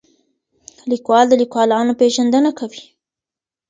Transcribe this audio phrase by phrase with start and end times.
[0.91, 2.83] لیکوال د لیکوالانو پېژندنه کوي.